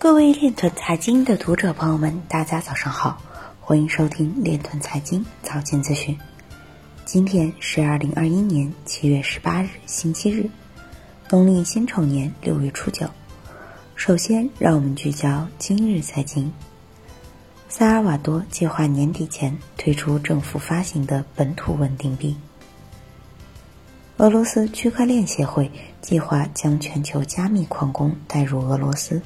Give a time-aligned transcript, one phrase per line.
[0.00, 3.20] 各位链臀财经的读者朋友们，大家早上好，
[3.60, 6.18] 欢迎收听链臀财经早间资讯。
[7.04, 10.48] 今天是二零二一年七月十八日，星期日，
[11.28, 13.06] 农历辛丑年六月初九。
[13.94, 16.50] 首先，让我们聚焦今日财经。
[17.68, 22.34] 萨尔瓦多计划年底前推出政府发行的本土稳定币。
[24.16, 25.70] 俄罗斯区块链协会
[26.00, 29.20] 计划将全球加密矿工带入俄罗斯。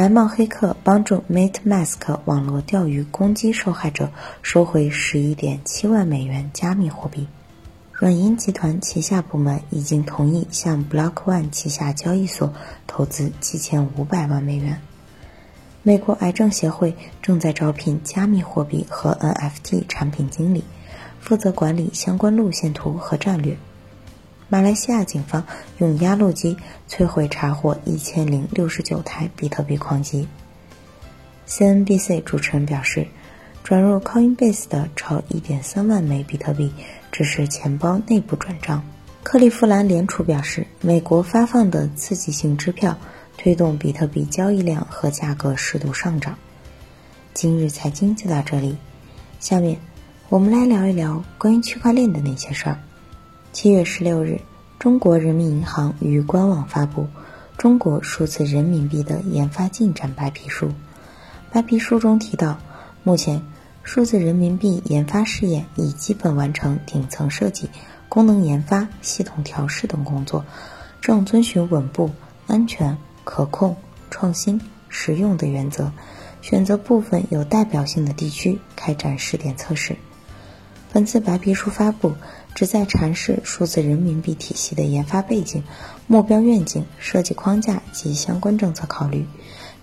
[0.00, 7.28] 白帽黑客帮助 MateMask 网络钓鱼攻击受害者收回十一点七万美元加密货币。
[7.92, 12.54] 软银集团旗下部门已经同意向 Block One 旗下交易所
[12.86, 14.80] 投资七千五百万美元。
[15.82, 20.64] 美国癌症协会正在招聘加密货币和 NFT 产品经理，
[21.20, 23.58] 负责管理相关路线图和战略。
[24.52, 25.46] 马来西亚警方
[25.78, 26.56] 用压路机
[26.88, 30.26] 摧毁查获一千零六十九台比特币矿机。
[31.46, 33.06] CNBC 主持人表示，
[33.62, 36.72] 转入 Coinbase 的超一点三万枚比特币
[37.12, 38.82] 只是钱包内部转账。
[39.22, 42.98] 克利夫兰联储表示，美国发放的刺激性支票
[43.38, 46.36] 推动比特币交易量和价格适度上涨。
[47.32, 48.76] 今日财经就到这里，
[49.38, 49.78] 下面
[50.28, 52.76] 我们来聊一聊关于区块链的那些事儿。
[53.52, 54.40] 七月十六日，
[54.78, 57.02] 中国人民银行于官网发布
[57.56, 60.68] 《中国数字人民币的研发进展白皮书》。
[61.50, 62.56] 白皮书中提到，
[63.02, 63.42] 目前
[63.82, 67.68] 数字人民币研发试验已基本完成顶层设计、
[68.08, 70.44] 功能研发、系统调试等工作，
[71.00, 72.08] 正遵循稳步、
[72.46, 73.76] 安全、可控、
[74.10, 75.90] 创新、实用的原则，
[76.40, 79.96] 选择部分有代表性的地区开展试点测试。
[80.92, 82.12] 本次白皮书发布，
[82.52, 85.62] 旨在阐释数字人民币体系的研发背景、
[86.08, 89.24] 目标愿景、设计框架及相关政策考虑，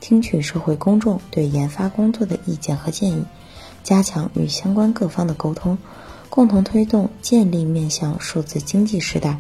[0.02, 3.24] 听取社会公众对研发工作的意见和建议，
[3.84, 5.78] 加强与相关各方的沟通，
[6.30, 9.38] 共同推动建立面向数字经济时代、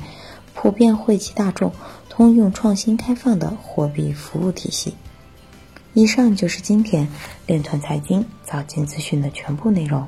[0.54, 1.74] 普遍惠及大众、
[2.08, 4.96] 通用创新开放的货币服务体系。
[5.94, 7.10] 以上就是今天
[7.46, 10.08] 链团财经早间资讯的全部内容。